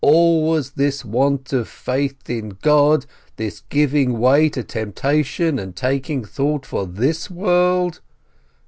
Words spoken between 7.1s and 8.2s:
world